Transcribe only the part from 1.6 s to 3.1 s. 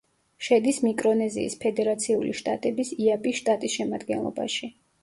ფედერაციული შტატების